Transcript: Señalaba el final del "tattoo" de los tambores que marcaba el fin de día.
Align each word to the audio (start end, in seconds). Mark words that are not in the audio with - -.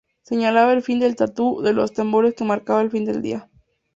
Señalaba 0.23 0.73
el 0.73 0.81
final 0.81 1.01
del 1.09 1.15
"tattoo" 1.15 1.61
de 1.61 1.73
los 1.73 1.93
tambores 1.93 2.33
que 2.33 2.43
marcaba 2.43 2.81
el 2.81 2.89
fin 2.89 3.05
de 3.05 3.21
día. 3.21 3.51